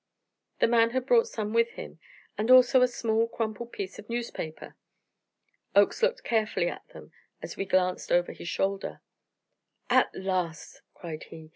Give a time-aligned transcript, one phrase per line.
[0.57, 1.99] The man had brought some with him,
[2.35, 4.75] and also a small, crumpled piece of newspaper.
[5.75, 7.11] Oakes looked carefully at them
[7.43, 9.01] as we glanced over his shoulder.
[9.91, 11.49] "At last!" cried he.